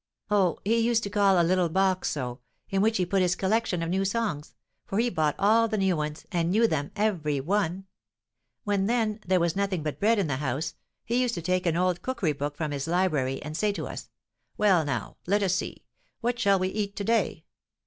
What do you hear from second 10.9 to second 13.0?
he used to take an old cookery book from his